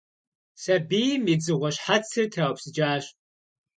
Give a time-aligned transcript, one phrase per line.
[0.61, 3.05] Сабийм и «дзыгъуэ» щхьэцыр траупсыкӀащ.